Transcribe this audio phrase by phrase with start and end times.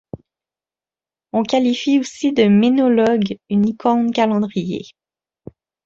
[1.31, 4.81] On qualifie aussi de ménologe une icône-calendrier.